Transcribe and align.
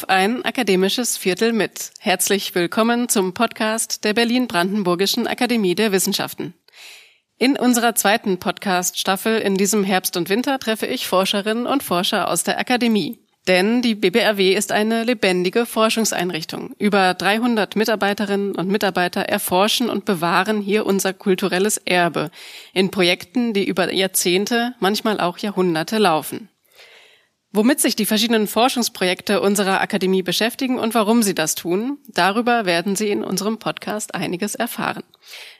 auf 0.00 0.08
ein 0.08 0.42
akademisches 0.46 1.18
Viertel 1.18 1.52
mit. 1.52 1.90
Herzlich 1.98 2.54
willkommen 2.54 3.10
zum 3.10 3.34
Podcast 3.34 4.02
der 4.02 4.14
Berlin-Brandenburgischen 4.14 5.26
Akademie 5.26 5.74
der 5.74 5.92
Wissenschaften. 5.92 6.54
In 7.36 7.58
unserer 7.58 7.94
zweiten 7.94 8.38
Podcast-Staffel 8.38 9.40
in 9.40 9.56
diesem 9.56 9.84
Herbst 9.84 10.16
und 10.16 10.30
Winter 10.30 10.58
treffe 10.58 10.86
ich 10.86 11.06
Forscherinnen 11.06 11.66
und 11.66 11.82
Forscher 11.82 12.30
aus 12.30 12.44
der 12.44 12.58
Akademie. 12.58 13.18
Denn 13.46 13.82
die 13.82 13.94
BBRW 13.94 14.54
ist 14.54 14.72
eine 14.72 15.04
lebendige 15.04 15.66
Forschungseinrichtung. 15.66 16.74
Über 16.78 17.12
300 17.12 17.76
Mitarbeiterinnen 17.76 18.54
und 18.54 18.68
Mitarbeiter 18.68 19.22
erforschen 19.22 19.90
und 19.90 20.06
bewahren 20.06 20.62
hier 20.62 20.86
unser 20.86 21.12
kulturelles 21.12 21.76
Erbe 21.76 22.30
in 22.72 22.90
Projekten, 22.90 23.52
die 23.52 23.66
über 23.66 23.92
Jahrzehnte, 23.92 24.74
manchmal 24.78 25.20
auch 25.20 25.36
Jahrhunderte 25.36 25.98
laufen. 25.98 26.49
Womit 27.52 27.80
sich 27.80 27.96
die 27.96 28.06
verschiedenen 28.06 28.46
Forschungsprojekte 28.46 29.40
unserer 29.40 29.80
Akademie 29.80 30.22
beschäftigen 30.22 30.78
und 30.78 30.94
warum 30.94 31.24
sie 31.24 31.34
das 31.34 31.56
tun, 31.56 31.98
darüber 32.06 32.64
werden 32.64 32.94
Sie 32.94 33.10
in 33.10 33.24
unserem 33.24 33.58
Podcast 33.58 34.14
einiges 34.14 34.54
erfahren. 34.54 35.02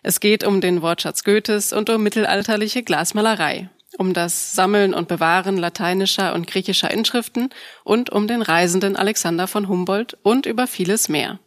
Es 0.05 0.21
geht 0.21 0.45
um 0.45 0.61
den 0.61 0.83
Wortschatz 0.83 1.25
Goethes 1.25 1.73
und 1.73 1.91
um 1.91 2.01
mittelalterliche 2.01 2.85
Glasmalerei, 2.85 3.71
um 3.99 4.15
das 4.15 4.53
Sammeln 4.53 4.95
und 4.95 5.09
Bewahren 5.09 5.57
lateinischer 5.57 6.33
und 6.33 6.47
griechischer 6.47 6.93
Inschriften 6.93 7.51
und 7.83 8.11
um 8.11 8.29
den 8.29 8.43
Reisenden 8.43 8.95
Alexander 8.95 9.49
von 9.49 9.67
Humboldt 9.67 10.17
und 10.23 10.47
über 10.47 10.69
vieles 10.69 11.09
mehr. 11.09 11.41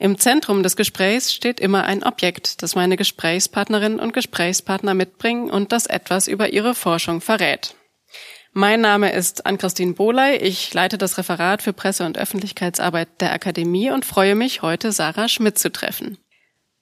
Im 0.00 0.18
Zentrum 0.18 0.64
des 0.64 0.74
Gesprächs 0.74 1.32
steht 1.32 1.60
immer 1.60 1.84
ein 1.84 2.02
Objekt, 2.02 2.64
das 2.64 2.74
meine 2.74 2.96
Gesprächspartnerinnen 2.96 4.00
und 4.00 4.12
Gesprächspartner 4.12 4.94
mitbringen 4.94 5.48
und 5.48 5.70
das 5.70 5.86
etwas 5.86 6.26
über 6.26 6.52
ihre 6.52 6.74
Forschung 6.74 7.20
verrät. 7.20 7.76
Mein 8.58 8.80
Name 8.80 9.12
ist 9.12 9.44
Ann-Christine 9.44 9.92
Bohley. 9.92 10.36
Ich 10.36 10.72
leite 10.72 10.96
das 10.96 11.18
Referat 11.18 11.60
für 11.60 11.74
Presse- 11.74 12.06
und 12.06 12.16
Öffentlichkeitsarbeit 12.16 13.20
der 13.20 13.34
Akademie 13.34 13.90
und 13.90 14.06
freue 14.06 14.34
mich, 14.34 14.62
heute 14.62 14.92
Sarah 14.92 15.28
Schmidt 15.28 15.58
zu 15.58 15.70
treffen. 15.70 16.16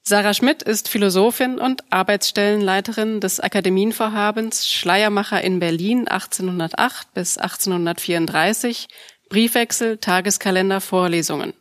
Sarah 0.05 0.35
Schmidt 0.35 0.63
ist 0.63 0.89
Philosophin 0.89 1.59
und 1.59 1.83
Arbeitsstellenleiterin 1.91 3.19
des 3.19 3.41
Akademienvorhabens 3.41 4.71
Schleiermacher 4.71 5.43
in 5.43 5.59
Berlin 5.59 6.07
1808 6.07 7.13
bis 7.13 7.39
1834, 7.39 8.87
Briefwechsel, 9.29 9.99
Tageskalender, 9.99 10.81
Vorlesungen. 10.81 11.55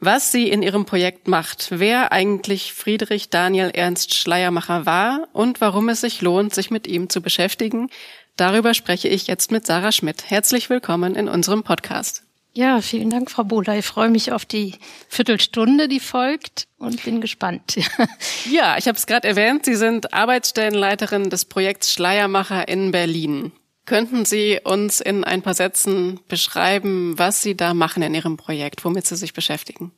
Was 0.00 0.32
sie 0.32 0.48
in 0.48 0.62
ihrem 0.62 0.86
Projekt 0.86 1.28
macht, 1.28 1.66
wer 1.70 2.12
eigentlich 2.12 2.72
Friedrich 2.72 3.28
Daniel 3.28 3.72
Ernst 3.74 4.14
Schleiermacher 4.14 4.86
war 4.86 5.28
und 5.34 5.60
warum 5.60 5.90
es 5.90 6.00
sich 6.00 6.22
lohnt, 6.22 6.54
sich 6.54 6.70
mit 6.70 6.86
ihm 6.86 7.10
zu 7.10 7.20
beschäftigen, 7.20 7.90
Darüber 8.38 8.72
spreche 8.72 9.08
ich 9.08 9.26
jetzt 9.26 9.50
mit 9.50 9.66
Sarah 9.66 9.90
Schmidt. 9.90 10.30
Herzlich 10.30 10.70
willkommen 10.70 11.16
in 11.16 11.28
unserem 11.28 11.64
Podcast. 11.64 12.22
Ja, 12.54 12.80
vielen 12.80 13.10
Dank, 13.10 13.32
Frau 13.32 13.42
Bohler. 13.42 13.76
Ich 13.76 13.84
freue 13.84 14.10
mich 14.10 14.30
auf 14.30 14.44
die 14.44 14.76
Viertelstunde, 15.08 15.88
die 15.88 15.98
folgt 15.98 16.68
und 16.78 17.02
bin 17.02 17.20
gespannt. 17.20 17.76
ja, 18.48 18.78
ich 18.78 18.86
habe 18.86 18.96
es 18.96 19.08
gerade 19.08 19.26
erwähnt, 19.26 19.64
Sie 19.64 19.74
sind 19.74 20.14
Arbeitsstellenleiterin 20.14 21.30
des 21.30 21.46
Projekts 21.46 21.92
Schleiermacher 21.92 22.68
in 22.68 22.92
Berlin. 22.92 23.50
Könnten 23.86 24.24
Sie 24.24 24.60
uns 24.62 25.00
in 25.00 25.24
ein 25.24 25.42
paar 25.42 25.54
Sätzen 25.54 26.20
beschreiben, 26.28 27.18
was 27.18 27.42
Sie 27.42 27.56
da 27.56 27.74
machen 27.74 28.04
in 28.04 28.14
Ihrem 28.14 28.36
Projekt, 28.36 28.84
womit 28.84 29.04
Sie 29.04 29.16
sich 29.16 29.34
beschäftigen? 29.34 29.90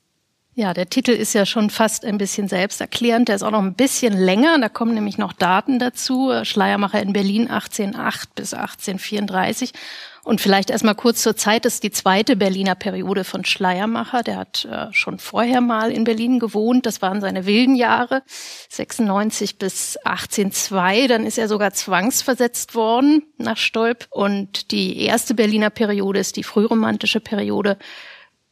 Ja, 0.54 0.74
der 0.74 0.90
Titel 0.90 1.12
ist 1.12 1.32
ja 1.32 1.46
schon 1.46 1.70
fast 1.70 2.04
ein 2.04 2.18
bisschen 2.18 2.48
selbsterklärend. 2.48 3.28
Der 3.28 3.36
ist 3.36 3.44
auch 3.44 3.52
noch 3.52 3.62
ein 3.62 3.74
bisschen 3.74 4.12
länger. 4.12 4.58
Da 4.58 4.68
kommen 4.68 4.94
nämlich 4.94 5.16
noch 5.16 5.32
Daten 5.32 5.78
dazu. 5.78 6.32
Schleiermacher 6.42 7.00
in 7.00 7.12
Berlin 7.12 7.48
1808 7.48 8.34
bis 8.34 8.52
1834. 8.52 9.72
Und 10.24 10.40
vielleicht 10.40 10.68
erstmal 10.68 10.96
kurz 10.96 11.22
zur 11.22 11.36
Zeit, 11.36 11.64
das 11.64 11.74
ist 11.74 11.82
die 11.84 11.92
zweite 11.92 12.36
Berliner 12.36 12.74
Periode 12.74 13.22
von 13.22 13.44
Schleiermacher. 13.44 14.22
Der 14.22 14.36
hat 14.36 14.64
äh, 14.64 14.92
schon 14.92 15.20
vorher 15.20 15.60
mal 15.60 15.92
in 15.92 16.02
Berlin 16.04 16.40
gewohnt. 16.40 16.84
Das 16.84 17.00
waren 17.00 17.20
seine 17.20 17.46
wilden 17.46 17.76
Jahre, 17.76 18.22
96 18.68 19.56
bis 19.56 19.96
1802. 19.98 21.06
Dann 21.06 21.26
ist 21.26 21.38
er 21.38 21.46
sogar 21.46 21.72
zwangsversetzt 21.72 22.74
worden 22.74 23.22
nach 23.38 23.56
Stolp. 23.56 24.08
Und 24.10 24.72
die 24.72 25.00
erste 25.00 25.34
Berliner 25.34 25.70
Periode 25.70 26.18
ist 26.18 26.36
die 26.36 26.44
frühromantische 26.44 27.20
Periode 27.20 27.78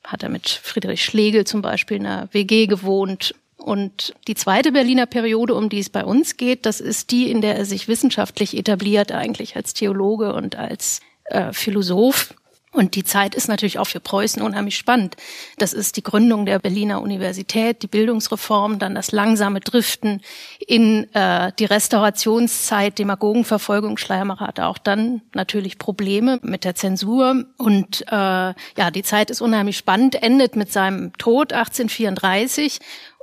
hat 0.09 0.23
er 0.23 0.31
mit 0.31 0.49
Friedrich 0.49 1.05
Schlegel 1.05 1.47
zum 1.47 1.63
Beispiel 1.63 1.99
in 1.99 2.07
einer 2.07 2.29
WG 2.33 2.67
gewohnt. 2.67 3.35
Und 3.57 4.15
die 4.27 4.35
zweite 4.35 4.73
Berliner 4.73 5.07
Periode, 5.07 5.55
um 5.55 5.69
die 5.69 5.81
es 5.81 5.91
bei 5.91 6.05
uns 6.05 6.37
geht, 6.37 6.65
das 6.65 6.81
ist 6.81 7.11
die, 7.11 7.31
in 7.31 7.41
der 7.43 7.57
er 7.57 7.65
sich 7.67 7.89
wissenschaftlich 7.89 8.57
etabliert, 8.57 9.13
eigentlich 9.13 9.57
als 9.57 9.75
Theologe 9.75 10.33
und 10.33 10.57
als 10.57 11.01
äh, 11.25 11.53
Philosoph. 11.53 12.35
Und 12.79 12.95
die 12.95 13.03
Zeit 13.03 13.35
ist 13.35 13.49
natürlich 13.49 13.81
auch 13.81 13.89
für 13.89 13.99
Preußen 13.99 14.41
unheimlich 14.41 14.77
spannend. 14.77 15.17
Das 15.59 15.73
ist 15.73 15.97
die 15.97 16.03
Gründung 16.05 16.47
der 16.47 16.61
Berliner 16.61 17.03
Universität, 17.03 17.83
die 17.83 17.89
Bildungsreform, 17.89 18.79
dann 18.79 18.95
das 18.95 19.11
langsame 19.11 19.59
Driften 19.59 20.23
in 20.65 21.13
äh, 21.13 21.51
die 21.59 21.65
Restaurationszeit, 21.65 23.01
Demagogenverfolgung. 23.01 23.99
Schleiermacher 23.99 24.47
hatte 24.47 24.67
auch 24.67 24.79
dann 24.79 25.23
natürlich 25.35 25.79
Probleme 25.79 26.39
mit 26.43 26.63
der 26.63 26.77
Zensur. 26.77 27.47
Und 27.57 28.03
äh, 28.07 28.15
ja, 28.15 28.55
die 28.95 29.03
Zeit 29.03 29.31
ist 29.31 29.41
unheimlich 29.41 29.77
spannend, 29.77 30.23
endet 30.23 30.55
mit 30.55 30.71
seinem 30.71 31.13
Tod 31.15 31.53
1834 31.53 32.79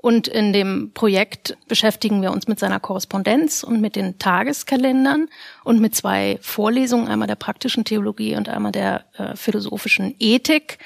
und 0.05 0.27
in 0.27 0.53
dem 0.53 0.91
Projekt 0.93 1.57
beschäftigen 1.67 2.21
wir 2.21 2.31
uns 2.31 2.47
mit 2.47 2.59
seiner 2.59 2.79
Korrespondenz 2.79 3.63
und 3.63 3.81
mit 3.81 3.95
den 3.95 4.19
Tageskalendern 4.19 5.29
und 5.63 5.81
mit 5.81 5.95
zwei 5.95 6.37
Vorlesungen, 6.43 7.07
einmal 7.07 7.27
der 7.27 7.33
praktischen 7.33 7.85
Theologie 7.85 8.35
und 8.35 8.47
einmal 8.47 8.71
der 8.71 9.05
äh, 9.17 9.35
philosophischen 9.35 10.13
Ethik. 10.19 10.77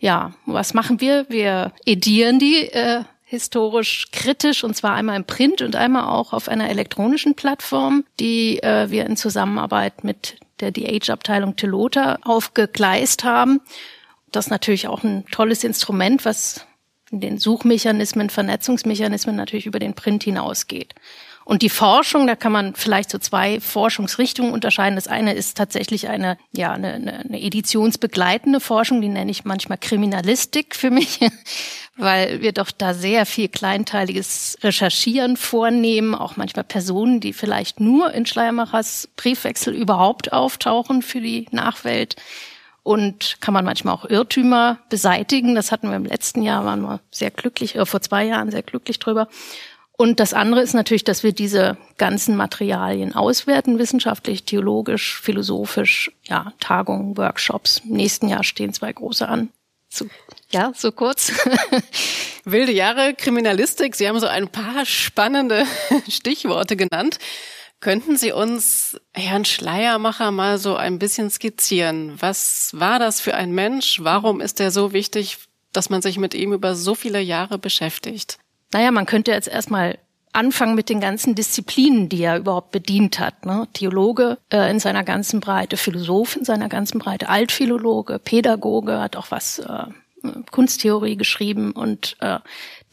Ja, 0.00 0.32
was 0.46 0.74
machen 0.74 1.00
wir? 1.00 1.26
Wir 1.28 1.74
edieren 1.84 2.40
die 2.40 2.56
äh, 2.72 3.04
historisch 3.22 4.08
kritisch 4.10 4.64
und 4.64 4.74
zwar 4.74 4.94
einmal 4.94 5.14
im 5.14 5.26
Print 5.26 5.62
und 5.62 5.76
einmal 5.76 6.06
auch 6.06 6.32
auf 6.32 6.48
einer 6.48 6.68
elektronischen 6.68 7.36
Plattform, 7.36 8.02
die 8.18 8.60
äh, 8.64 8.90
wir 8.90 9.06
in 9.06 9.16
Zusammenarbeit 9.16 10.02
mit 10.02 10.40
der 10.58 10.72
DH-Abteilung 10.72 11.54
Telota 11.54 12.18
aufgegleist 12.22 13.22
haben. 13.22 13.60
Das 14.32 14.46
ist 14.46 14.50
natürlich 14.50 14.88
auch 14.88 15.04
ein 15.04 15.24
tolles 15.30 15.62
Instrument, 15.62 16.24
was 16.24 16.66
den 17.10 17.38
Suchmechanismen, 17.38 18.30
Vernetzungsmechanismen 18.30 19.36
natürlich 19.36 19.66
über 19.66 19.78
den 19.78 19.94
Print 19.94 20.24
hinausgeht. 20.24 20.94
Und 21.46 21.62
die 21.62 21.70
Forschung, 21.70 22.26
da 22.26 22.34
kann 22.34 22.50
man 22.50 22.74
vielleicht 22.74 23.08
so 23.08 23.18
zwei 23.18 23.60
Forschungsrichtungen 23.60 24.52
unterscheiden. 24.52 24.96
Das 24.96 25.06
eine 25.06 25.32
ist 25.32 25.56
tatsächlich 25.56 26.08
eine, 26.08 26.38
ja, 26.50 26.72
eine, 26.72 26.94
eine 26.94 27.40
editionsbegleitende 27.40 28.58
Forschung, 28.58 29.00
die 29.00 29.08
nenne 29.08 29.30
ich 29.30 29.44
manchmal 29.44 29.78
Kriminalistik 29.78 30.74
für 30.74 30.90
mich, 30.90 31.20
weil 31.96 32.42
wir 32.42 32.50
doch 32.50 32.72
da 32.72 32.94
sehr 32.94 33.26
viel 33.26 33.46
kleinteiliges 33.46 34.58
Recherchieren 34.64 35.36
vornehmen, 35.36 36.16
auch 36.16 36.36
manchmal 36.36 36.64
Personen, 36.64 37.20
die 37.20 37.32
vielleicht 37.32 37.78
nur 37.78 38.12
in 38.12 38.26
Schleiermachers 38.26 39.08
Briefwechsel 39.14 39.72
überhaupt 39.72 40.32
auftauchen 40.32 41.00
für 41.00 41.20
die 41.20 41.46
Nachwelt 41.52 42.16
und 42.86 43.40
kann 43.40 43.52
man 43.52 43.64
manchmal 43.64 43.94
auch 43.94 44.04
Irrtümer 44.04 44.78
beseitigen. 44.90 45.56
Das 45.56 45.72
hatten 45.72 45.88
wir 45.88 45.96
im 45.96 46.04
letzten 46.04 46.40
Jahr, 46.42 46.64
waren 46.64 46.82
wir 46.82 47.00
sehr 47.10 47.32
glücklich, 47.32 47.74
äh, 47.74 47.84
vor 47.84 48.00
zwei 48.00 48.24
Jahren 48.24 48.52
sehr 48.52 48.62
glücklich 48.62 49.00
drüber. 49.00 49.26
Und 49.98 50.20
das 50.20 50.32
andere 50.32 50.60
ist 50.60 50.72
natürlich, 50.72 51.02
dass 51.02 51.24
wir 51.24 51.32
diese 51.32 51.76
ganzen 51.98 52.36
Materialien 52.36 53.12
auswerten, 53.12 53.80
wissenschaftlich, 53.80 54.44
theologisch, 54.44 55.20
philosophisch, 55.20 56.12
ja, 56.28 56.52
Tagungen, 56.60 57.16
Workshops. 57.16 57.82
Im 57.84 57.94
nächsten 57.94 58.28
Jahr 58.28 58.44
stehen 58.44 58.72
zwei 58.72 58.92
große 58.92 59.26
an. 59.26 59.48
So, 59.88 60.06
ja, 60.50 60.72
so 60.76 60.92
kurz. 60.92 61.32
Wilde 62.44 62.72
Jahre 62.72 63.14
Kriminalistik. 63.14 63.96
Sie 63.96 64.06
haben 64.06 64.20
so 64.20 64.28
ein 64.28 64.46
paar 64.46 64.86
spannende 64.86 65.64
Stichworte 66.08 66.76
genannt. 66.76 67.18
Könnten 67.80 68.16
Sie 68.16 68.32
uns 68.32 68.98
Herrn 69.12 69.44
Schleiermacher 69.44 70.30
mal 70.30 70.58
so 70.58 70.76
ein 70.76 70.98
bisschen 70.98 71.30
skizzieren? 71.30 72.16
Was 72.20 72.70
war 72.74 72.98
das 72.98 73.20
für 73.20 73.34
ein 73.34 73.52
Mensch? 73.52 74.00
Warum 74.02 74.40
ist 74.40 74.60
er 74.60 74.70
so 74.70 74.92
wichtig, 74.92 75.38
dass 75.72 75.90
man 75.90 76.02
sich 76.02 76.18
mit 76.18 76.34
ihm 76.34 76.52
über 76.52 76.74
so 76.74 76.94
viele 76.94 77.20
Jahre 77.20 77.58
beschäftigt? 77.58 78.38
Naja, 78.72 78.90
man 78.90 79.06
könnte 79.06 79.30
jetzt 79.30 79.48
erstmal 79.48 79.98
anfangen 80.32 80.74
mit 80.74 80.88
den 80.88 81.00
ganzen 81.00 81.34
Disziplinen, 81.34 82.08
die 82.08 82.22
er 82.22 82.38
überhaupt 82.38 82.70
bedient 82.70 83.18
hat. 83.18 83.46
Ne? 83.46 83.66
Theologe 83.72 84.38
äh, 84.50 84.70
in 84.70 84.80
seiner 84.80 85.02
ganzen 85.02 85.40
Breite, 85.40 85.76
Philosoph 85.76 86.36
in 86.36 86.44
seiner 86.44 86.68
ganzen 86.68 86.98
Breite, 86.98 87.28
Altphilologe, 87.28 88.18
Pädagoge, 88.18 89.00
hat 89.00 89.16
auch 89.16 89.30
was 89.30 89.60
äh, 89.60 89.84
Kunsttheorie 90.50 91.16
geschrieben 91.16 91.72
und 91.72 92.16
äh, 92.20 92.38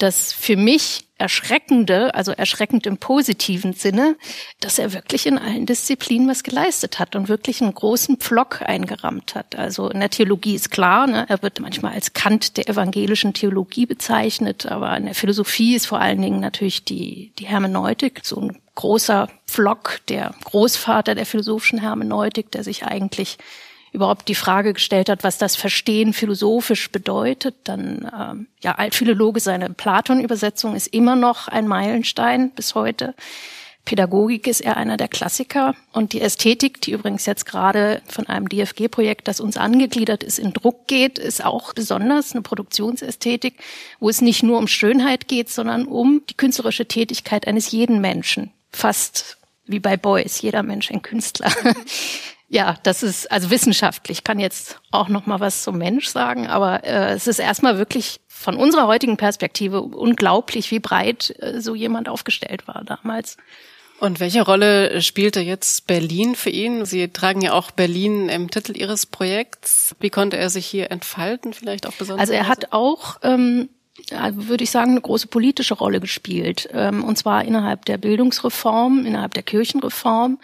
das 0.03 0.33
für 0.33 0.57
mich 0.57 1.05
Erschreckende, 1.19 2.13
also 2.15 2.33
erschreckend 2.33 2.85
im 2.85 2.97
positiven 2.97 3.71
Sinne, 3.71 4.17
dass 4.59 4.77
er 4.77 4.91
wirklich 4.91 5.25
in 5.25 5.37
allen 5.37 5.65
Disziplinen 5.65 6.27
was 6.27 6.43
geleistet 6.43 6.99
hat 6.99 7.15
und 7.15 7.29
wirklich 7.29 7.61
einen 7.61 7.73
großen 7.73 8.17
Pflock 8.17 8.61
eingerammt 8.61 9.33
hat. 9.33 9.55
Also 9.55 9.89
in 9.89 10.01
der 10.01 10.09
Theologie 10.09 10.55
ist 10.55 10.69
klar, 10.69 11.07
ne, 11.07 11.25
er 11.29 11.41
wird 11.41 11.61
manchmal 11.61 11.93
als 11.93 12.11
Kant 12.11 12.57
der 12.57 12.67
evangelischen 12.67 13.33
Theologie 13.33 13.85
bezeichnet, 13.85 14.65
aber 14.65 14.97
in 14.97 15.05
der 15.05 15.15
Philosophie 15.15 15.75
ist 15.75 15.85
vor 15.85 16.01
allen 16.01 16.21
Dingen 16.21 16.41
natürlich 16.41 16.83
die, 16.83 17.31
die 17.39 17.45
Hermeneutik 17.45 18.19
so 18.23 18.41
ein 18.41 18.57
großer 18.75 19.29
Pflock, 19.47 20.01
der 20.09 20.35
Großvater 20.43 21.15
der 21.15 21.25
philosophischen 21.25 21.79
Hermeneutik, 21.79 22.51
der 22.51 22.65
sich 22.65 22.83
eigentlich 22.83 23.37
überhaupt 23.93 24.27
die 24.27 24.35
Frage 24.35 24.73
gestellt 24.73 25.07
hat, 25.07 25.23
was 25.23 25.37
das 25.37 25.55
Verstehen 25.55 26.13
philosophisch 26.13 26.91
bedeutet. 26.91 27.55
Dann 27.63 28.11
ähm, 28.19 28.47
ja, 28.61 28.73
Altphilologe, 28.73 29.39
seine 29.39 29.69
Platon-Übersetzung 29.69 30.75
ist 30.75 30.87
immer 30.87 31.15
noch 31.15 31.47
ein 31.47 31.67
Meilenstein 31.67 32.51
bis 32.51 32.75
heute. 32.75 33.13
Pädagogik 33.85 34.47
ist 34.47 34.61
er 34.61 34.77
einer 34.77 34.95
der 34.95 35.09
Klassiker 35.09 35.75
und 35.91 36.13
die 36.13 36.21
Ästhetik, 36.21 36.79
die 36.81 36.91
übrigens 36.91 37.25
jetzt 37.25 37.45
gerade 37.45 38.01
von 38.07 38.27
einem 38.27 38.47
DFG-Projekt, 38.47 39.27
das 39.27 39.41
uns 39.41 39.57
angegliedert 39.57 40.23
ist, 40.23 40.39
in 40.39 40.53
Druck 40.53 40.87
geht, 40.87 41.19
ist 41.19 41.43
auch 41.43 41.73
besonders 41.73 42.31
eine 42.31 42.41
Produktionsästhetik, 42.41 43.55
wo 43.99 44.09
es 44.09 44.21
nicht 44.21 44.41
nur 44.41 44.57
um 44.57 44.67
Schönheit 44.67 45.27
geht, 45.27 45.49
sondern 45.49 45.85
um 45.85 46.21
die 46.29 46.35
künstlerische 46.35 46.87
Tätigkeit 46.87 47.45
eines 47.45 47.71
jeden 47.71 47.99
Menschen. 47.99 48.51
Fast 48.71 49.37
wie 49.65 49.79
bei 49.79 49.97
Beuys, 49.97 50.41
jeder 50.41 50.63
Mensch 50.63 50.89
ein 50.89 51.01
Künstler. 51.01 51.51
ja, 52.53 52.77
das 52.83 53.01
ist 53.01 53.31
also 53.31 53.49
wissenschaftlich. 53.49 54.23
kann 54.23 54.39
jetzt 54.39 54.79
auch 54.91 55.09
noch 55.09 55.25
mal 55.25 55.39
was 55.39 55.63
zum 55.63 55.79
Mensch 55.79 56.05
sagen, 56.07 56.45
aber 56.45 56.83
äh, 56.83 57.13
es 57.13 57.25
ist 57.25 57.39
erstmal 57.39 57.79
wirklich 57.79 58.19
von 58.27 58.57
unserer 58.57 58.85
heutigen 58.85 59.17
Perspektive 59.17 59.81
unglaublich, 59.81 60.69
wie 60.69 60.77
breit 60.77 61.33
äh, 61.39 61.59
so 61.61 61.73
jemand 61.73 62.09
aufgestellt 62.09 62.67
war 62.67 62.83
damals. 62.85 63.37
Und 63.99 64.19
welche 64.19 64.43
Rolle 64.43 65.01
spielte 65.01 65.39
jetzt 65.39 65.87
Berlin 65.87 66.35
für 66.35 66.51
ihn? 66.51 66.85
Sie 66.85 67.07
tragen 67.07 67.41
ja 67.41 67.53
auch 67.53 67.71
Berlin 67.71 68.29
im 68.29 68.51
Titel 68.51 68.77
Ihres 68.77 69.07
Projekts. 69.07 69.95
Wie 69.99 70.11
konnte 70.11 70.37
er 70.37 70.51
sich 70.51 70.67
hier 70.67 70.91
entfalten, 70.91 71.53
vielleicht 71.53 71.87
auch 71.87 71.93
besonders? 71.93 72.21
Also 72.21 72.33
er 72.33 72.47
hat 72.47 72.71
auch, 72.71 73.17
ähm, 73.23 73.69
würde 74.31 74.63
ich 74.63 74.69
sagen, 74.69 74.91
eine 74.91 75.01
große 75.01 75.25
politische 75.25 75.73
Rolle 75.73 75.99
gespielt. 75.99 76.69
Ähm, 76.71 77.03
und 77.03 77.17
zwar 77.17 77.45
innerhalb 77.45 77.85
der 77.85 77.97
Bildungsreform, 77.97 79.07
innerhalb 79.07 79.33
der 79.33 79.43
Kirchenreform. 79.43 80.37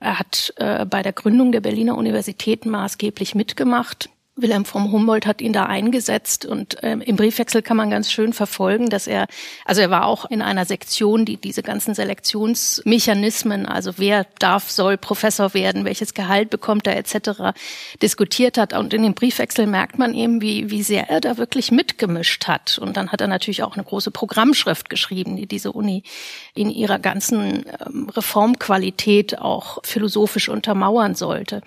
Er 0.00 0.18
hat 0.18 0.52
äh, 0.56 0.84
bei 0.84 1.02
der 1.02 1.12
Gründung 1.12 1.52
der 1.52 1.60
Berliner 1.60 1.96
Universitäten 1.96 2.70
maßgeblich 2.70 3.34
mitgemacht. 3.34 4.10
Wilhelm 4.40 4.64
vom 4.64 4.92
Humboldt 4.92 5.26
hat 5.26 5.40
ihn 5.40 5.52
da 5.52 5.66
eingesetzt 5.66 6.46
und 6.46 6.76
ähm, 6.82 7.00
im 7.00 7.16
Briefwechsel 7.16 7.62
kann 7.62 7.76
man 7.76 7.90
ganz 7.90 8.10
schön 8.10 8.32
verfolgen, 8.32 8.88
dass 8.88 9.06
er, 9.06 9.26
also 9.64 9.80
er 9.80 9.90
war 9.90 10.06
auch 10.06 10.24
in 10.30 10.42
einer 10.42 10.64
Sektion, 10.64 11.24
die 11.24 11.36
diese 11.36 11.62
ganzen 11.62 11.94
Selektionsmechanismen, 11.94 13.66
also 13.66 13.92
wer 13.96 14.26
darf, 14.38 14.70
soll 14.70 14.96
Professor 14.96 15.54
werden, 15.54 15.84
welches 15.84 16.14
Gehalt 16.14 16.50
bekommt 16.50 16.86
er 16.86 16.96
etc. 16.96 17.54
diskutiert 18.02 18.58
hat. 18.58 18.72
Und 18.72 18.94
in 18.94 19.02
dem 19.02 19.14
Briefwechsel 19.14 19.66
merkt 19.66 19.98
man 19.98 20.14
eben, 20.14 20.40
wie, 20.40 20.70
wie 20.70 20.82
sehr 20.82 21.10
er 21.10 21.20
da 21.20 21.36
wirklich 21.36 21.70
mitgemischt 21.70 22.46
hat. 22.46 22.78
Und 22.78 22.96
dann 22.96 23.12
hat 23.12 23.20
er 23.20 23.28
natürlich 23.28 23.62
auch 23.62 23.74
eine 23.74 23.84
große 23.84 24.10
Programmschrift 24.10 24.88
geschrieben, 24.88 25.36
die 25.36 25.46
diese 25.46 25.72
Uni 25.72 26.02
in 26.54 26.70
ihrer 26.70 26.98
ganzen 26.98 27.64
ähm, 27.86 28.08
Reformqualität 28.08 29.38
auch 29.38 29.78
philosophisch 29.84 30.48
untermauern 30.48 31.14
sollte 31.14 31.62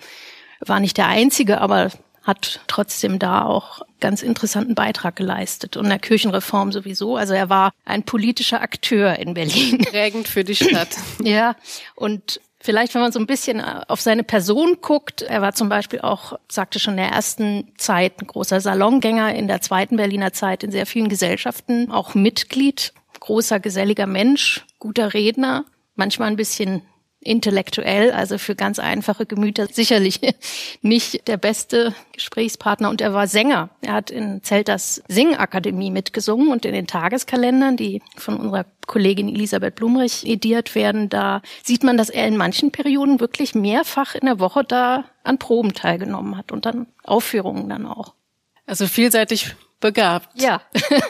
war 0.66 0.80
nicht 0.80 0.96
der 0.96 1.08
einzige, 1.08 1.60
aber 1.60 1.90
hat 2.22 2.60
trotzdem 2.66 3.18
da 3.18 3.44
auch 3.44 3.82
ganz 4.00 4.22
interessanten 4.22 4.74
Beitrag 4.74 5.16
geleistet 5.16 5.76
und 5.76 5.88
der 5.88 5.98
Kirchenreform 5.98 6.72
sowieso. 6.72 7.16
Also 7.16 7.34
er 7.34 7.48
war 7.48 7.72
ein 7.84 8.04
politischer 8.04 8.60
Akteur 8.60 9.18
in 9.18 9.34
Berlin. 9.34 9.78
Prägend 9.90 10.28
für 10.28 10.44
die 10.44 10.56
Stadt. 10.56 10.96
ja, 11.22 11.56
und 11.94 12.40
Vielleicht, 12.64 12.94
wenn 12.94 13.02
man 13.02 13.10
so 13.10 13.18
ein 13.18 13.26
bisschen 13.26 13.60
auf 13.60 14.00
seine 14.00 14.22
Person 14.22 14.76
guckt, 14.80 15.22
er 15.22 15.42
war 15.42 15.52
zum 15.52 15.68
Beispiel 15.68 16.00
auch, 16.00 16.38
sagte 16.48 16.78
schon 16.78 16.92
in 16.92 16.98
der 16.98 17.08
ersten 17.08 17.72
Zeit, 17.76 18.22
ein 18.22 18.28
großer 18.28 18.60
Salongänger, 18.60 19.34
in 19.34 19.48
der 19.48 19.62
zweiten 19.62 19.96
Berliner 19.96 20.32
Zeit 20.32 20.62
in 20.62 20.70
sehr 20.70 20.86
vielen 20.86 21.08
Gesellschaften, 21.08 21.90
auch 21.90 22.14
Mitglied, 22.14 22.92
großer, 23.18 23.58
geselliger 23.58 24.06
Mensch, 24.06 24.64
guter 24.78 25.12
Redner, 25.12 25.64
manchmal 25.96 26.28
ein 26.28 26.36
bisschen 26.36 26.82
intellektuell, 27.22 28.10
also 28.12 28.38
für 28.38 28.54
ganz 28.54 28.78
einfache 28.78 29.26
Gemüter 29.26 29.68
sicherlich 29.68 30.20
nicht 30.82 31.28
der 31.28 31.36
beste 31.36 31.94
Gesprächspartner. 32.12 32.90
Und 32.90 33.00
er 33.00 33.14
war 33.14 33.26
Sänger. 33.26 33.70
Er 33.80 33.94
hat 33.94 34.10
in 34.10 34.42
Zelters 34.42 35.02
Singakademie 35.08 35.90
mitgesungen 35.90 36.48
und 36.48 36.64
in 36.64 36.74
den 36.74 36.86
Tageskalendern, 36.86 37.76
die 37.76 38.02
von 38.16 38.36
unserer 38.36 38.66
Kollegin 38.86 39.28
Elisabeth 39.28 39.76
Blumrich 39.76 40.26
ediert 40.26 40.74
werden, 40.74 41.08
da 41.08 41.42
sieht 41.62 41.84
man, 41.84 41.96
dass 41.96 42.10
er 42.10 42.26
in 42.26 42.36
manchen 42.36 42.72
Perioden 42.72 43.20
wirklich 43.20 43.54
mehrfach 43.54 44.14
in 44.14 44.26
der 44.26 44.40
Woche 44.40 44.64
da 44.64 45.04
an 45.22 45.38
Proben 45.38 45.72
teilgenommen 45.72 46.36
hat 46.36 46.52
und 46.52 46.66
dann 46.66 46.86
Aufführungen 47.04 47.68
dann 47.68 47.86
auch. 47.86 48.14
Also 48.66 48.86
vielseitig 48.86 49.54
begabt. 49.80 50.28
Ja. 50.40 50.62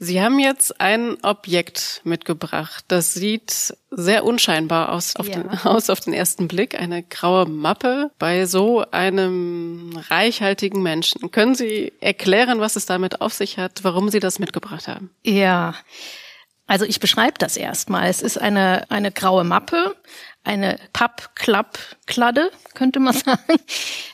Sie 0.00 0.20
haben 0.20 0.38
jetzt 0.38 0.80
ein 0.80 1.16
Objekt 1.22 2.00
mitgebracht. 2.04 2.84
Das 2.88 3.14
sieht 3.14 3.74
sehr 3.90 4.24
unscheinbar 4.24 4.90
aus 4.90 5.16
auf, 5.16 5.28
ja. 5.28 5.36
den, 5.36 5.48
aus 5.64 5.88
auf 5.90 6.00
den 6.00 6.12
ersten 6.12 6.48
Blick. 6.48 6.78
Eine 6.78 7.02
graue 7.02 7.46
Mappe 7.46 8.10
bei 8.18 8.46
so 8.46 8.84
einem 8.90 9.96
reichhaltigen 10.08 10.82
Menschen. 10.82 11.30
Können 11.30 11.54
Sie 11.54 11.92
erklären, 12.00 12.60
was 12.60 12.76
es 12.76 12.86
damit 12.86 13.20
auf 13.20 13.32
sich 13.32 13.58
hat, 13.58 13.84
warum 13.84 14.08
Sie 14.08 14.20
das 14.20 14.38
mitgebracht 14.38 14.88
haben? 14.88 15.10
Ja. 15.22 15.74
Also 16.66 16.86
ich 16.86 16.98
beschreibe 16.98 17.38
das 17.38 17.56
erstmal. 17.56 18.08
Es 18.08 18.22
ist 18.22 18.38
eine, 18.38 18.90
eine 18.90 19.12
graue 19.12 19.44
Mappe, 19.44 19.94
eine 20.44 20.78
Pappklappkladde, 20.92 22.50
könnte 22.74 23.00
man 23.00 23.14
sagen. 23.14 23.40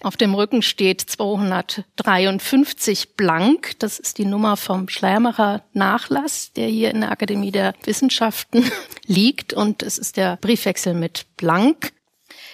Auf 0.03 0.17
dem 0.17 0.35
Rücken 0.35 0.63
steht 0.63 1.01
253 1.01 3.17
blank. 3.17 3.79
Das 3.81 3.99
ist 3.99 4.19
die 4.19 4.25
Nummer 4.25 4.57
vom 4.57 4.89
Schleiermacher 4.89 5.65
Nachlass, 5.73 6.53
der 6.53 6.69
hier 6.69 6.93
in 6.93 7.01
der 7.03 7.11
Akademie 7.11 7.51
der 7.51 7.75
Wissenschaften 7.85 8.71
liegt. 9.07 9.53
Und 9.53 9.83
es 9.83 9.99
ist 9.99 10.17
der 10.17 10.37
Briefwechsel 10.37 10.95
mit 10.95 11.27
blank. 11.37 11.93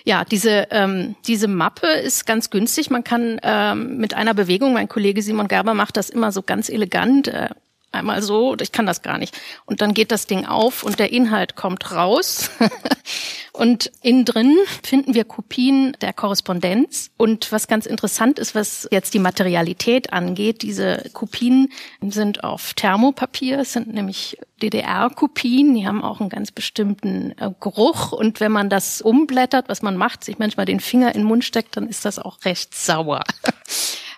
Ja, 0.05 0.25
diese, 0.25 0.69
ähm, 0.71 1.17
diese 1.27 1.49
Mappe 1.49 1.89
ist 1.89 2.27
ganz 2.27 2.51
günstig. 2.51 2.91
Man 2.91 3.05
kann 3.05 3.41
ähm, 3.43 3.99
mit 3.99 4.15
einer 4.15 4.35
Bewegung, 4.35 4.73
mein 4.73 4.89
Kollege 4.89 5.21
Simon 5.21 5.49
Gerber 5.49 5.75
macht 5.75 5.97
das 5.97 6.11
immer 6.11 6.31
so 6.33 6.43
ganz 6.43 6.69
elegant, 6.69 7.29
äh, 7.29 7.51
einmal 7.97 8.23
so, 8.23 8.57
ich 8.61 8.73
kann 8.73 8.87
das 8.87 9.03
gar 9.03 9.19
nicht. 9.19 9.39
Und 9.65 9.81
dann 9.81 9.95
geht 9.95 10.13
das 10.13 10.27
Ding 10.27 10.47
auf 10.47 10.83
und 10.83 10.99
der 10.99 11.13
Inhalt 11.13 11.57
kommt 11.57 11.93
raus. 11.93 12.51
und 13.53 13.91
innen 14.03 14.25
drin 14.25 14.57
finden 14.83 15.15
wir 15.15 15.25
Kopien 15.25 15.97
der 16.01 16.13
Korrespondenz. 16.13 17.11
Und 17.17 17.51
was 17.53 17.69
ganz 17.69 17.87
interessant 17.87 18.39
ist, 18.39 18.55
was 18.55 18.89
jetzt 18.91 19.15
die 19.15 19.19
Materialität 19.19 20.13
angeht, 20.13 20.63
diese 20.63 21.11
Kopien 21.13 21.73
sind 22.01 22.45
auf 22.45 22.75
Thermopapier, 22.75 23.65
sind 23.65 23.93
nämlich 23.93 24.39
DDR-Kopien, 24.63 25.75
die 25.75 25.87
haben 25.87 26.03
auch 26.03 26.21
einen 26.21 26.31
ganz 26.31 26.51
bestimmten 26.51 27.33
äh, 27.39 27.51
Geruch. 27.61 28.13
Und 28.13 28.41
wenn 28.41 28.53
man 28.53 28.71
das 28.71 29.03
umblättert, 29.03 29.69
was 29.69 29.83
man 29.83 29.97
macht, 29.97 30.25
sich 30.25 30.39
manchmal 30.39 30.67
den 30.67 30.81
Finger 30.81 31.15
in 31.15 31.23
den 31.23 31.27
Mund 31.27 31.45
steckt, 31.45 31.77
dann 31.77 31.89
ist 31.89 32.05
das 32.05 32.19
auch 32.19 32.45
recht 32.45 32.75
sauer. 32.75 33.23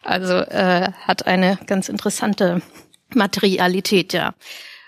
Also 0.09 0.37
äh, 0.37 0.93
hat 1.07 1.27
eine 1.27 1.59
ganz 1.67 1.91
interessante 1.91 2.63
Materialität, 3.15 4.13
ja. 4.13 4.35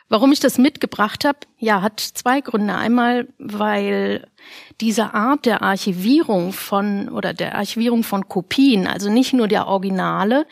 Warum 0.09 0.33
ich 0.33 0.41
das 0.41 0.59
mitgebracht 0.59 1.25
habe, 1.25 1.39
ja, 1.61 1.83
hat 1.83 2.01
zwei 2.01 2.41
Gründe. 2.41 2.75
Einmal, 2.75 3.29
weil 3.39 4.27
diese 4.81 5.13
Art 5.13 5.45
der 5.45 5.63
Archivierung 5.63 6.53
von 6.53 7.11
oder 7.11 7.35
der 7.35 7.55
Archivierung 7.55 8.03
von 8.03 8.29
Kopien, 8.29 8.87
also 8.87 9.11
nicht 9.11 9.35
nur 9.35 9.47
der 9.47 9.67
Originale, 9.67 10.47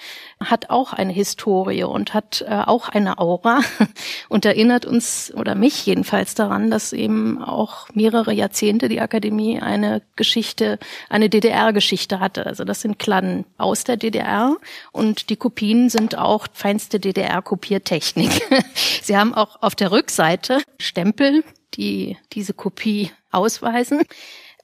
hat 0.44 0.68
auch 0.68 0.92
eine 0.92 1.12
Historie 1.12 1.84
und 1.84 2.12
hat 2.12 2.44
äh, 2.46 2.62
auch 2.66 2.90
eine 2.90 3.18
Aura 3.18 3.60
und 4.28 4.44
erinnert 4.44 4.84
uns 4.84 5.32
oder 5.34 5.54
mich 5.54 5.86
jedenfalls 5.86 6.34
daran, 6.34 6.70
dass 6.70 6.92
eben 6.92 7.42
auch 7.42 7.88
mehrere 7.94 8.32
Jahrzehnte 8.32 8.88
die 8.88 9.00
Akademie 9.00 9.60
eine 9.60 10.02
Geschichte, 10.16 10.78
eine 11.08 11.30
DDR-Geschichte 11.30 12.20
hatte. 12.20 12.44
Also 12.44 12.64
das 12.64 12.82
sind 12.82 12.98
Kladden 12.98 13.46
aus 13.56 13.84
der 13.84 13.96
DDR 13.96 14.56
und 14.92 15.30
die 15.30 15.36
Kopien 15.36 15.88
sind 15.88 16.18
auch 16.18 16.46
feinste 16.52 17.00
DDR-Kopiertechnik. 17.00 18.30
Sie 19.02 19.16
haben 19.16 19.32
auch 19.32 19.62
auf 19.62 19.74
der 19.74 19.90
Rückseite 19.90 20.60
Stempel, 20.98 21.44
die 21.74 22.16
diese 22.32 22.54
Kopie 22.54 23.12
ausweisen. 23.30 24.02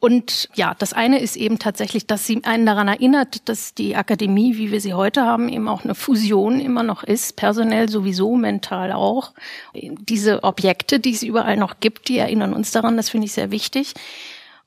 Und 0.00 0.48
ja, 0.54 0.74
das 0.76 0.92
eine 0.92 1.20
ist 1.20 1.36
eben 1.36 1.60
tatsächlich, 1.60 2.08
dass 2.08 2.26
sie 2.26 2.42
einen 2.42 2.66
daran 2.66 2.88
erinnert, 2.88 3.48
dass 3.48 3.72
die 3.72 3.94
Akademie, 3.94 4.56
wie 4.56 4.72
wir 4.72 4.80
sie 4.80 4.94
heute 4.94 5.22
haben, 5.22 5.48
eben 5.48 5.68
auch 5.68 5.84
eine 5.84 5.94
Fusion 5.94 6.58
immer 6.58 6.82
noch 6.82 7.04
ist, 7.04 7.36
personell 7.36 7.88
sowieso, 7.88 8.34
mental 8.34 8.90
auch. 8.90 9.32
Diese 9.74 10.42
Objekte, 10.42 10.98
die 10.98 11.12
es 11.12 11.22
überall 11.22 11.56
noch 11.56 11.78
gibt, 11.78 12.08
die 12.08 12.18
erinnern 12.18 12.52
uns 12.52 12.72
daran, 12.72 12.96
das 12.96 13.10
finde 13.10 13.26
ich 13.26 13.32
sehr 13.32 13.52
wichtig. 13.52 13.94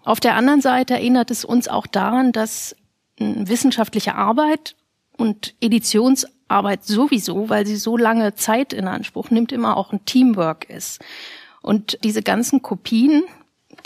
Auf 0.05 0.21
der 0.21 0.35
anderen 0.35 0.61
Seite 0.61 0.93
erinnert 0.93 1.31
es 1.31 1.43
uns 1.43 1.67
auch 1.67 1.85
daran, 1.85 2.31
dass 2.31 2.77
wissenschaftliche 3.17 4.15
Arbeit 4.15 4.75
und 5.17 5.53
Editionsarbeit 5.59 6.85
sowieso, 6.85 7.49
weil 7.49 7.67
sie 7.67 7.75
so 7.75 7.97
lange 7.97 8.35
Zeit 8.35 8.71
in 8.71 8.87
Anspruch 8.87 9.31
nimmt, 9.31 9.51
immer 9.51 9.75
auch 9.75 9.91
ein 9.91 10.05
Teamwork 10.05 10.69
ist. 10.69 11.01
Und 11.67 11.99
diese 12.05 12.21
ganzen 12.21 12.61
Kopien, 12.61 13.23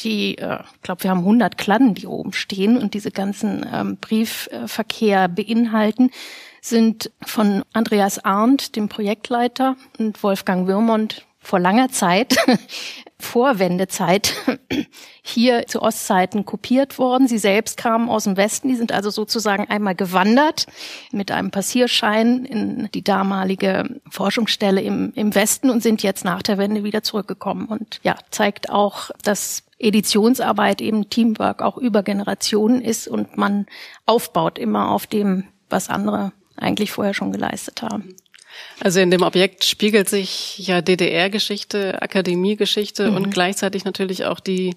die, 0.02 0.38
äh, 0.38 0.60
ich 0.76 0.82
glaube, 0.84 1.02
wir 1.04 1.10
haben 1.10 1.22
100 1.22 1.58
Kladden, 1.58 1.96
die 1.96 2.06
oben 2.06 2.32
stehen 2.32 2.78
und 2.78 2.94
diese 2.94 3.10
ganzen 3.10 3.66
ähm, 3.74 3.98
Briefverkehr 3.98 5.28
beinhalten, 5.28 6.12
sind 6.62 7.10
von 7.26 7.64
Andreas 7.74 8.24
Arndt, 8.24 8.76
dem 8.76 8.88
Projektleiter, 8.88 9.78
und 9.98 10.22
Wolfgang 10.22 10.68
Würmont 10.68 11.26
vor 11.40 11.60
langer 11.60 11.90
Zeit 11.90 12.36
Vorwendezeit 13.22 14.34
hier 15.22 15.68
zu 15.68 15.82
Ostzeiten 15.82 16.46
kopiert 16.46 16.98
worden. 16.98 17.28
Sie 17.28 17.38
selbst 17.38 17.78
kamen 17.78 18.10
aus 18.10 18.26
dem 18.26 18.38
Westen, 18.38 18.68
die 18.68 18.76
sind 18.76 18.92
also 18.92 19.10
sozusagen 19.10 19.70
einmal 19.70 19.96
gewandert 19.96 20.68
mit 21.12 21.32
einem 21.32 21.52
Passierschein 21.52 22.46
in 22.46 22.90
die 22.94 23.04
damalige 23.04 24.02
Forschungsstelle 24.10 24.82
im, 24.82 25.14
im 25.16 25.34
Westen 25.34 25.70
und 25.70 25.82
sind 25.82 26.04
jetzt 26.04 26.26
nach 26.26 26.42
der 26.42 26.58
Wende 26.58 26.84
wieder 26.84 27.04
zurückgekommen. 27.04 27.68
Und 27.68 28.00
ja, 28.04 28.16
zeigt 28.32 28.70
auch, 28.70 29.12
dass 29.24 29.64
Editionsarbeit 29.80 30.82
eben 30.82 31.10
Teamwork 31.10 31.62
auch 31.62 31.78
über 31.78 32.04
Generationen 32.04 32.82
ist 32.82 33.08
und 33.08 33.38
man 33.38 33.66
aufbaut 34.06 34.60
immer 34.60 34.92
auf 34.92 35.08
dem, 35.08 35.46
was 35.70 35.90
andere 35.90 36.34
eigentlich 36.56 36.92
vorher 36.92 37.14
schon 37.14 37.32
geleistet 37.32 37.82
haben. 37.82 38.16
Also 38.80 39.00
in 39.00 39.12
dem 39.12 39.22
Objekt 39.22 39.64
spiegelt 39.64 40.10
sich 40.10 40.58
ja 40.58 40.82
DDR-Geschichte, 40.82 42.02
Akademiegeschichte 42.02 43.10
mhm. 43.10 43.16
und 43.16 43.32
gleichzeitig 43.32 43.86
natürlich 43.86 44.26
auch 44.26 44.40
die 44.40 44.76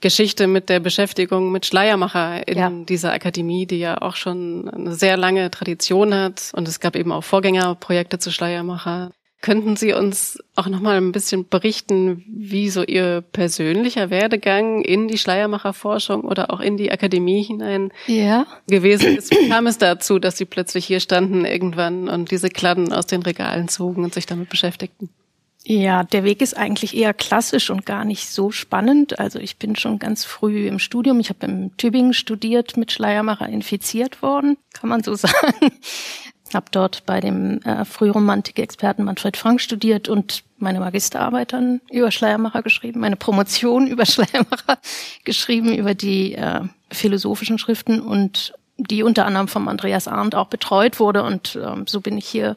Geschichte 0.00 0.46
mit 0.46 0.68
der 0.68 0.80
Beschäftigung 0.80 1.50
mit 1.50 1.66
Schleiermacher 1.66 2.46
in 2.46 2.58
ja. 2.58 2.70
dieser 2.70 3.12
Akademie, 3.12 3.66
die 3.66 3.78
ja 3.78 4.00
auch 4.00 4.14
schon 4.16 4.68
eine 4.68 4.94
sehr 4.94 5.16
lange 5.16 5.50
Tradition 5.50 6.14
hat. 6.14 6.52
Und 6.54 6.68
es 6.68 6.80
gab 6.80 6.94
eben 6.94 7.10
auch 7.10 7.24
Vorgängerprojekte 7.24 8.18
zu 8.18 8.30
Schleiermacher. 8.30 9.10
Könnten 9.40 9.76
Sie 9.76 9.92
uns 9.92 10.42
auch 10.56 10.66
noch 10.66 10.80
mal 10.80 10.96
ein 10.96 11.12
bisschen 11.12 11.48
berichten, 11.48 12.24
wie 12.26 12.70
so 12.70 12.82
Ihr 12.82 13.20
persönlicher 13.20 14.10
Werdegang 14.10 14.82
in 14.82 15.06
die 15.06 15.16
Schleiermacherforschung 15.18 16.22
oder 16.22 16.52
auch 16.52 16.58
in 16.58 16.76
die 16.76 16.90
Akademie 16.90 17.44
hinein 17.44 17.92
ja. 18.08 18.46
gewesen 18.66 19.16
ist? 19.16 19.30
Wie 19.30 19.48
kam 19.48 19.68
es 19.68 19.78
dazu, 19.78 20.18
dass 20.18 20.38
Sie 20.38 20.44
plötzlich 20.44 20.86
hier 20.86 20.98
standen 20.98 21.44
irgendwann 21.44 22.08
und 22.08 22.32
diese 22.32 22.48
Kladden 22.48 22.92
aus 22.92 23.06
den 23.06 23.22
Regalen 23.22 23.68
zogen 23.68 24.02
und 24.02 24.12
sich 24.12 24.26
damit 24.26 24.48
beschäftigten? 24.48 25.08
Ja, 25.64 26.02
der 26.02 26.24
Weg 26.24 26.40
ist 26.40 26.56
eigentlich 26.56 26.96
eher 26.96 27.12
klassisch 27.12 27.70
und 27.70 27.84
gar 27.84 28.04
nicht 28.04 28.30
so 28.30 28.50
spannend. 28.50 29.18
Also 29.18 29.38
ich 29.38 29.58
bin 29.58 29.76
schon 29.76 29.98
ganz 29.98 30.24
früh 30.24 30.66
im 30.66 30.78
Studium, 30.78 31.20
ich 31.20 31.28
habe 31.28 31.46
in 31.46 31.76
Tübingen 31.76 32.14
studiert, 32.14 32.76
mit 32.76 32.90
Schleiermacher 32.90 33.48
infiziert 33.48 34.22
worden, 34.22 34.56
kann 34.72 34.88
man 34.88 35.02
so 35.02 35.14
sagen 35.14 35.70
habe 36.54 36.66
dort 36.70 37.04
bei 37.06 37.20
dem 37.20 37.60
äh, 37.62 37.84
Frühromantik-Experten 37.84 39.04
Manfred 39.04 39.36
Frank 39.36 39.60
studiert 39.60 40.08
und 40.08 40.44
meine 40.58 40.80
Magisterarbeit 40.80 41.52
dann 41.52 41.80
über 41.90 42.10
Schleiermacher 42.10 42.62
geschrieben, 42.62 43.00
meine 43.00 43.16
Promotion 43.16 43.86
über 43.88 44.06
Schleiermacher 44.06 44.78
geschrieben, 45.24 45.74
über 45.74 45.94
die 45.94 46.34
äh, 46.34 46.60
philosophischen 46.90 47.58
Schriften 47.58 48.00
und 48.00 48.54
die 48.76 49.02
unter 49.02 49.26
anderem 49.26 49.48
vom 49.48 49.68
Andreas 49.68 50.08
Arndt 50.08 50.34
auch 50.34 50.48
betreut 50.48 51.00
wurde. 51.00 51.22
Und 51.24 51.58
ähm, 51.62 51.86
so 51.86 52.00
bin 52.00 52.16
ich 52.16 52.26
hier 52.26 52.56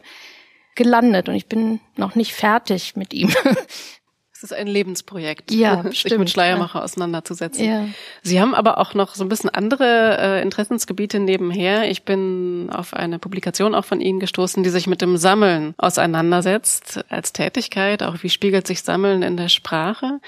gelandet 0.75 1.27
und 1.27 1.35
ich 1.35 1.47
bin 1.47 1.79
noch 1.97 2.15
nicht 2.15 2.33
fertig 2.33 2.95
mit 2.95 3.13
ihm. 3.13 3.33
Es 4.41 4.51
ist 4.51 4.57
ein 4.57 4.65
Lebensprojekt, 4.65 5.51
ja, 5.51 5.83
sich 5.87 5.99
stimmt, 5.99 6.21
mit 6.21 6.29
Schleiermacher 6.31 6.79
ja. 6.79 6.85
auseinanderzusetzen. 6.85 7.63
Ja. 7.63 7.85
Sie 8.23 8.41
haben 8.41 8.55
aber 8.55 8.79
auch 8.79 8.95
noch 8.95 9.13
so 9.13 9.23
ein 9.23 9.29
bisschen 9.29 9.51
andere 9.51 10.17
äh, 10.19 10.41
Interessensgebiete 10.41 11.19
nebenher. 11.19 11.91
Ich 11.91 12.05
bin 12.05 12.71
auf 12.71 12.95
eine 12.95 13.19
Publikation 13.19 13.75
auch 13.75 13.85
von 13.85 14.01
Ihnen 14.01 14.19
gestoßen, 14.19 14.63
die 14.63 14.71
sich 14.71 14.87
mit 14.87 15.03
dem 15.03 15.17
Sammeln 15.17 15.75
auseinandersetzt 15.77 17.05
als 17.09 17.33
Tätigkeit. 17.33 18.01
Auch 18.01 18.23
wie 18.23 18.29
spiegelt 18.29 18.65
sich 18.65 18.81
Sammeln 18.81 19.21
in 19.21 19.37
der 19.37 19.49
Sprache? 19.49 20.19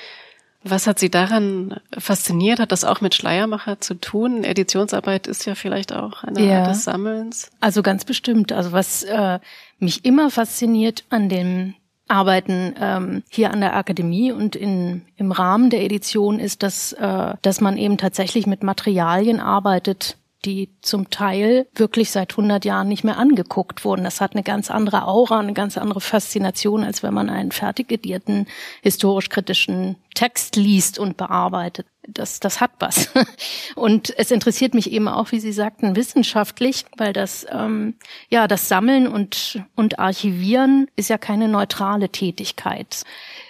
Was 0.63 0.85
hat 0.85 0.99
Sie 0.99 1.09
daran 1.09 1.79
fasziniert? 1.97 2.59
Hat 2.59 2.71
das 2.71 2.85
auch 2.85 3.01
mit 3.01 3.15
Schleiermacher 3.15 3.81
zu 3.81 3.95
tun? 3.95 4.43
Editionsarbeit 4.43 5.25
ist 5.25 5.45
ja 5.45 5.55
vielleicht 5.55 5.91
auch 5.91 6.23
eine 6.23 6.45
ja. 6.45 6.59
Art 6.59 6.69
des 6.69 6.83
Sammelns. 6.83 7.49
Also 7.61 7.81
ganz 7.81 8.05
bestimmt. 8.05 8.51
Also 8.51 8.73
was 8.73 9.03
äh, 9.03 9.39
mich 9.79 10.05
immer 10.05 10.29
fasziniert 10.29 11.03
an 11.09 11.29
dem 11.29 11.73
Arbeiten 12.07 12.75
ähm, 12.79 13.23
hier 13.29 13.51
an 13.51 13.61
der 13.61 13.75
Akademie 13.75 14.31
und 14.31 14.55
in, 14.55 15.03
im 15.15 15.31
Rahmen 15.31 15.69
der 15.69 15.83
Edition 15.83 16.39
ist, 16.39 16.63
dass, 16.63 16.93
äh, 16.93 17.33
dass 17.41 17.61
man 17.61 17.77
eben 17.77 17.97
tatsächlich 17.97 18.45
mit 18.45 18.63
Materialien 18.63 19.39
arbeitet, 19.39 20.17
die 20.45 20.69
zum 20.81 21.09
Teil 21.09 21.67
wirklich 21.73 22.11
seit 22.11 22.31
100 22.31 22.65
Jahren 22.65 22.89
nicht 22.89 23.03
mehr 23.03 23.17
angeguckt 23.17 23.85
wurden. 23.85 24.03
Das 24.03 24.19
hat 24.19 24.33
eine 24.33 24.43
ganz 24.43 24.69
andere 24.69 25.07
Aura, 25.07 25.39
eine 25.39 25.53
ganz 25.53 25.77
andere 25.77 26.01
Faszination, 26.01 26.83
als 26.83 27.03
wenn 27.03 27.13
man 27.13 27.29
einen 27.29 27.51
fertig 27.51 27.91
edierten, 27.91 28.47
historisch-kritischen 28.81 29.95
Text 30.13 30.55
liest 30.57 30.99
und 30.99 31.15
bearbeitet. 31.15 31.87
Das, 32.07 32.39
das 32.39 32.59
hat 32.59 32.71
was. 32.79 33.09
Und 33.75 34.13
es 34.17 34.31
interessiert 34.31 34.73
mich 34.73 34.91
eben 34.91 35.07
auch, 35.07 35.31
wie 35.31 35.39
Sie 35.39 35.53
sagten, 35.53 35.95
wissenschaftlich, 35.95 36.85
weil 36.97 37.13
das, 37.13 37.45
ähm, 37.51 37.95
ja, 38.29 38.47
das 38.47 38.67
Sammeln 38.67 39.07
und, 39.07 39.61
und 39.75 39.99
Archivieren 39.99 40.87
ist 40.95 41.09
ja 41.09 41.17
keine 41.17 41.47
neutrale 41.47 42.09
Tätigkeit 42.09 43.03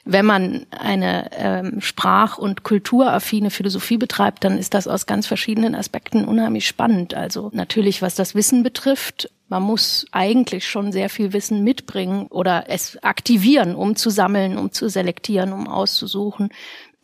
wenn 0.06 0.26
man 0.26 0.66
eine 0.72 1.30
ähm, 1.34 1.82
sprach- 1.82 2.38
und 2.38 2.64
kulturaffine 2.64 3.50
Philosophie 3.50 3.98
betreibt, 3.98 4.44
dann 4.44 4.58
ist 4.58 4.74
das 4.74 4.88
aus 4.88 5.06
ganz 5.06 5.28
verschiedenen 5.28 5.76
Aspekten 5.76 6.26
unheimlich 6.26 6.68
spannend. 6.68 7.14
Also 7.14 7.50
natürlich, 7.54 8.02
was 8.02 8.16
das 8.16 8.36
Wissen 8.36 8.64
betrifft, 8.64 9.30
man 9.48 9.64
muss 9.64 10.06
eigentlich 10.12 10.68
schon 10.68 10.92
sehr 10.92 11.10
viel 11.10 11.32
Wissen 11.32 11.64
mitbringen 11.64 12.28
oder 12.28 12.66
es 12.68 13.02
aktivieren, 13.02 13.76
um 13.76 13.96
zu 13.96 14.10
sammeln, 14.10 14.58
um 14.58 14.72
zu 14.72 14.90
selektieren, 14.90 15.54
um 15.54 15.68
auszusuchen 15.68 16.50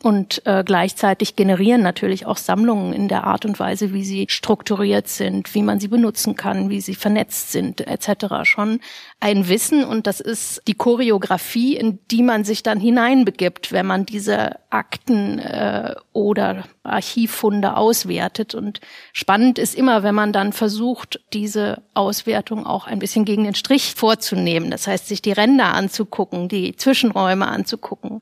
und 0.02 0.42
äh, 0.46 0.64
gleichzeitig 0.64 1.36
generieren 1.36 1.82
natürlich 1.82 2.26
auch 2.26 2.38
Sammlungen 2.38 2.94
in 2.94 3.10
der 3.10 3.26
Art 3.26 3.46
und 3.46 3.60
Weise, 3.60 3.94
wie 3.94 4.06
sie 4.06 4.28
strukturiert 4.30 5.10
sind, 5.10 5.54
wie 5.54 5.62
man 5.62 5.80
sie 5.80 5.90
benutzen 5.90 6.36
kann, 6.36 6.70
wie 6.70 6.80
sie 6.80 6.96
vernetzt 6.96 7.52
sind, 7.52 7.86
etc. 7.86 8.44
schon 8.44 8.80
ein 9.20 9.50
Wissen 9.50 9.84
und 9.84 10.08
das 10.08 10.22
ist 10.22 10.62
die 10.68 10.74
Choreografie, 10.74 11.76
in 11.76 12.00
die 12.12 12.24
man 12.24 12.46
sich 12.46 12.64
dann 12.64 12.80
hineinbegibt, 12.80 13.74
wenn 13.74 13.86
man 13.86 14.06
diese 14.06 14.56
Akten 14.70 15.40
äh, 15.40 15.96
oder 16.14 16.64
Archivfunde 16.84 17.76
auswertet. 17.76 18.56
Und 18.56 18.80
spannend 19.12 19.60
ist 19.60 19.76
immer, 19.76 20.04
wenn 20.04 20.16
man 20.16 20.32
dann 20.32 20.54
versucht, 20.54 21.20
diese 21.34 21.82
Auswertung 21.94 22.66
auch 22.66 22.88
ein 22.88 23.00
bisschen 23.00 23.26
gegen 23.26 23.44
den 23.44 23.56
Strich 23.56 23.94
vorzunehmen. 23.96 24.72
Das 24.72 24.88
heißt, 24.88 25.08
sich 25.08 25.22
die 25.22 25.34
Ränder 25.34 25.74
anzugucken, 25.74 26.48
die 26.48 26.76
Zwischenräume 26.76 27.48
anzugucken 27.48 28.22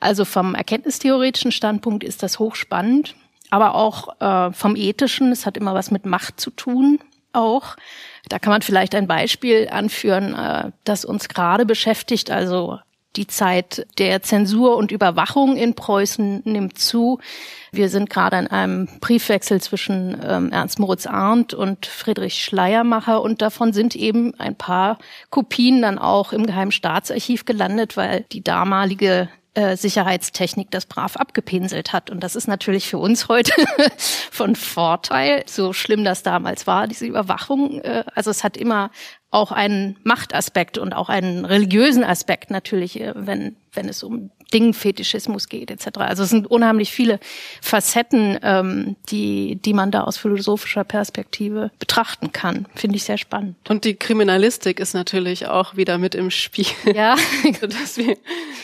also 0.00 0.24
vom 0.24 0.54
erkenntnistheoretischen 0.54 1.52
Standpunkt 1.52 2.02
ist 2.02 2.22
das 2.22 2.38
hochspannend, 2.38 3.14
aber 3.50 3.74
auch 3.74 4.20
äh, 4.20 4.52
vom 4.52 4.76
ethischen, 4.76 5.30
es 5.30 5.46
hat 5.46 5.56
immer 5.56 5.74
was 5.74 5.90
mit 5.90 6.06
Macht 6.06 6.40
zu 6.40 6.50
tun, 6.50 6.98
auch. 7.32 7.76
Da 8.28 8.38
kann 8.38 8.52
man 8.52 8.62
vielleicht 8.62 8.94
ein 8.94 9.06
Beispiel 9.06 9.68
anführen, 9.70 10.34
äh, 10.34 10.72
das 10.84 11.04
uns 11.04 11.28
gerade 11.28 11.66
beschäftigt. 11.66 12.30
Also 12.30 12.78
die 13.16 13.26
Zeit 13.26 13.86
der 13.98 14.22
Zensur 14.22 14.76
und 14.76 14.92
Überwachung 14.92 15.56
in 15.56 15.74
Preußen 15.74 16.42
nimmt 16.44 16.78
zu. 16.78 17.18
Wir 17.72 17.88
sind 17.88 18.08
gerade 18.08 18.36
an 18.36 18.46
einem 18.46 18.88
Briefwechsel 19.00 19.60
zwischen 19.60 20.20
ähm, 20.24 20.52
Ernst 20.52 20.78
Moritz 20.78 21.06
Arndt 21.06 21.52
und 21.52 21.86
Friedrich 21.86 22.44
Schleiermacher 22.44 23.20
und 23.20 23.42
davon 23.42 23.72
sind 23.72 23.96
eben 23.96 24.38
ein 24.38 24.54
paar 24.54 24.98
Kopien 25.30 25.82
dann 25.82 25.98
auch 25.98 26.32
im 26.32 26.46
Geheimen 26.46 26.72
Staatsarchiv 26.72 27.44
gelandet, 27.44 27.96
weil 27.96 28.26
die 28.30 28.44
damalige 28.44 29.28
äh, 29.54 29.76
Sicherheitstechnik 29.76 30.70
das 30.70 30.86
brav 30.86 31.16
abgepinselt 31.16 31.92
hat. 31.92 32.10
Und 32.10 32.20
das 32.20 32.36
ist 32.36 32.46
natürlich 32.46 32.88
für 32.88 32.98
uns 32.98 33.28
heute 33.28 33.52
von 34.30 34.54
Vorteil, 34.54 35.42
so 35.46 35.72
schlimm 35.72 36.04
das 36.04 36.22
damals 36.22 36.66
war, 36.66 36.86
diese 36.86 37.06
Überwachung. 37.06 37.80
Äh, 37.80 38.04
also 38.14 38.30
es 38.30 38.44
hat 38.44 38.56
immer 38.56 38.90
auch 39.30 39.52
einen 39.52 39.96
Machtaspekt 40.04 40.78
und 40.78 40.92
auch 40.92 41.08
einen 41.08 41.44
religiösen 41.44 42.04
Aspekt 42.04 42.50
natürlich, 42.50 43.00
äh, 43.00 43.12
wenn, 43.16 43.56
wenn 43.72 43.88
es 43.88 44.02
um 44.02 44.30
Dingfetischismus 44.52 45.48
geht 45.48 45.70
etc. 45.70 45.98
Also 45.98 46.22
es 46.22 46.30
sind 46.30 46.50
unheimlich 46.50 46.90
viele 46.90 47.20
Facetten, 47.62 48.38
ähm, 48.42 48.96
die, 49.08 49.56
die 49.56 49.74
man 49.74 49.90
da 49.90 50.04
aus 50.04 50.16
philosophischer 50.16 50.84
Perspektive 50.84 51.70
betrachten 51.78 52.32
kann. 52.32 52.66
Finde 52.74 52.96
ich 52.96 53.04
sehr 53.04 53.18
spannend. 53.18 53.56
Und 53.68 53.84
die 53.84 53.94
Kriminalistik 53.94 54.80
ist 54.80 54.94
natürlich 54.94 55.46
auch 55.46 55.76
wieder 55.76 55.98
mit 55.98 56.14
im 56.14 56.30
Spiel. 56.30 56.66
Ja. 56.94 57.16
Sodass 57.60 57.96
wir 57.96 58.16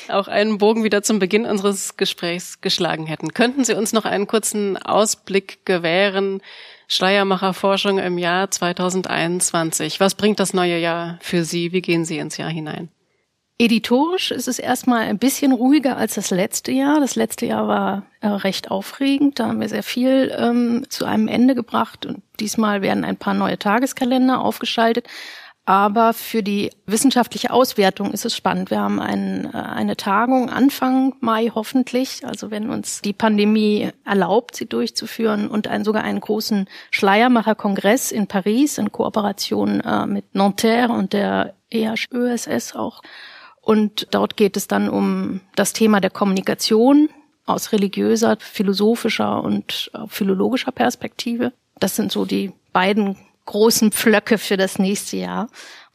auch 0.08 0.28
einen 0.28 0.58
Bogen 0.58 0.84
wieder 0.84 1.02
zum 1.02 1.18
Beginn 1.18 1.46
unseres 1.46 1.96
Gesprächs 1.96 2.60
geschlagen 2.60 3.06
hätten. 3.06 3.32
Könnten 3.32 3.64
Sie 3.64 3.74
uns 3.74 3.92
noch 3.92 4.04
einen 4.04 4.26
kurzen 4.26 4.76
Ausblick 4.76 5.64
gewähren? 5.64 6.40
Schleiermacherforschung 6.88 7.98
im 7.98 8.16
Jahr 8.16 8.50
2021. 8.50 9.98
Was 9.98 10.14
bringt 10.14 10.38
das 10.38 10.54
neue 10.54 10.78
Jahr 10.78 11.18
für 11.20 11.44
Sie? 11.44 11.72
Wie 11.72 11.82
gehen 11.82 12.04
Sie 12.04 12.18
ins 12.18 12.36
Jahr 12.36 12.50
hinein? 12.50 12.88
Editorisch 13.58 14.32
ist 14.32 14.48
es 14.48 14.58
erstmal 14.58 15.04
ein 15.04 15.18
bisschen 15.18 15.52
ruhiger 15.52 15.96
als 15.96 16.14
das 16.14 16.30
letzte 16.30 16.72
Jahr. 16.72 17.00
Das 17.00 17.16
letzte 17.16 17.46
Jahr 17.46 17.66
war 17.66 18.02
äh, 18.20 18.28
recht 18.28 18.70
aufregend. 18.70 19.38
Da 19.38 19.46
haben 19.46 19.60
wir 19.60 19.68
sehr 19.70 19.82
viel 19.82 20.34
ähm, 20.36 20.84
zu 20.90 21.06
einem 21.06 21.26
Ende 21.26 21.54
gebracht 21.54 22.04
und 22.04 22.22
diesmal 22.38 22.82
werden 22.82 23.02
ein 23.02 23.16
paar 23.16 23.32
neue 23.32 23.58
Tageskalender 23.58 24.42
aufgeschaltet. 24.42 25.06
Aber 25.64 26.12
für 26.12 26.44
die 26.44 26.70
wissenschaftliche 26.84 27.50
Auswertung 27.50 28.12
ist 28.12 28.24
es 28.24 28.36
spannend. 28.36 28.70
Wir 28.70 28.80
haben 28.80 29.00
ein, 29.00 29.50
äh, 29.52 29.56
eine 29.56 29.96
Tagung 29.96 30.50
Anfang 30.50 31.14
Mai 31.20 31.50
hoffentlich, 31.54 32.26
also 32.26 32.50
wenn 32.50 32.68
uns 32.68 33.00
die 33.00 33.14
Pandemie 33.14 33.90
erlaubt, 34.04 34.54
sie 34.54 34.66
durchzuführen 34.66 35.48
und 35.48 35.66
einen, 35.66 35.84
sogar 35.84 36.04
einen 36.04 36.20
großen 36.20 36.68
Schleiermacher-Kongress 36.90 38.12
in 38.12 38.26
Paris 38.26 38.76
in 38.76 38.92
Kooperation 38.92 39.80
äh, 39.80 40.04
mit 40.04 40.34
Nanterre 40.34 40.92
und 40.92 41.14
der 41.14 41.54
EHÖSS 41.70 42.76
auch 42.76 43.00
Und 43.66 44.06
dort 44.12 44.36
geht 44.36 44.56
es 44.56 44.68
dann 44.68 44.88
um 44.88 45.40
das 45.56 45.72
Thema 45.72 46.00
der 46.00 46.10
Kommunikation 46.10 47.08
aus 47.46 47.72
religiöser, 47.72 48.36
philosophischer 48.38 49.42
und 49.42 49.90
philologischer 50.06 50.70
Perspektive. 50.70 51.52
Das 51.80 51.96
sind 51.96 52.12
so 52.12 52.24
die 52.24 52.52
beiden 52.72 53.16
großen 53.44 53.90
Pflöcke 53.90 54.38
für 54.38 54.56
das 54.56 54.78
nächste 54.78 55.16
Jahr. 55.16 55.48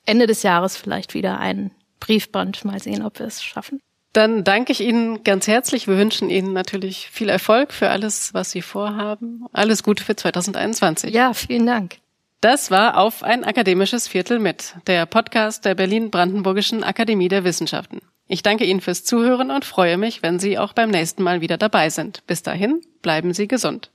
Ende 0.06 0.28
des 0.28 0.44
Jahres 0.44 0.75
vielleicht 0.75 1.13
wieder 1.13 1.40
ein 1.40 1.72
Briefband. 2.01 2.66
Mal 2.66 2.82
sehen, 2.82 3.06
ob 3.06 3.20
wir 3.20 3.28
es 3.28 3.42
schaffen. 3.42 3.80
Dann 4.12 4.44
danke 4.44 4.74
ich 4.74 4.82
Ihnen 4.82 5.24
ganz 5.24 5.48
herzlich. 5.48 5.88
Wir 5.88 5.96
wünschen 5.96 6.30
Ihnen 6.30 6.51
natürlich 6.51 7.10
viel 7.10 7.30
Erfolg 7.30 7.72
für 7.72 7.90
alles, 7.90 8.34
was 8.34 8.51
Sie 8.51 8.62
vorhaben. 8.62 9.46
Alles 9.54 9.84
Gute 9.84 10.04
für 10.04 10.18
2021. 10.18 11.13
Ja, 11.13 11.34
vielen 11.34 11.66
Dank. 11.66 12.00
Das 12.42 12.72
war 12.72 12.98
auf 12.98 13.22
ein 13.22 13.44
akademisches 13.44 14.08
Viertel 14.08 14.40
mit, 14.40 14.74
der 14.88 15.06
Podcast 15.06 15.64
der 15.64 15.76
Berlin-Brandenburgischen 15.76 16.84
Akademie 16.84 17.28
der 17.28 17.44
Wissenschaften. 17.44 18.02
Ich 18.28 18.42
danke 18.42 18.66
Ihnen 18.66 18.82
fürs 18.82 19.04
Zuhören 19.04 19.52
und 19.52 19.64
freue 19.64 20.00
mich, 20.00 20.24
wenn 20.24 20.40
Sie 20.40 20.58
auch 20.58 20.74
beim 20.74 20.90
nächsten 20.90 21.22
Mal 21.22 21.42
wieder 21.42 21.58
dabei 21.58 21.92
sind. 21.92 22.26
Bis 22.26 22.42
dahin, 22.42 22.82
bleiben 23.04 23.36
Sie 23.36 23.48
gesund. 23.48 23.92